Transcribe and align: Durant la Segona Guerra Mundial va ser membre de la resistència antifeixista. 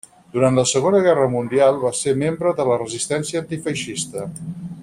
Durant 0.35 0.55
la 0.59 0.63
Segona 0.69 1.01
Guerra 1.07 1.27
Mundial 1.33 1.77
va 1.83 1.93
ser 1.99 2.15
membre 2.23 2.57
de 2.61 2.69
la 2.71 2.81
resistència 2.85 3.45
antifeixista. 3.47 4.29